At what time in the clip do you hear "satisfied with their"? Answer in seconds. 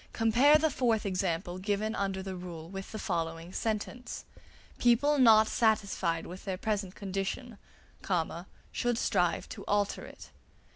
5.47-6.57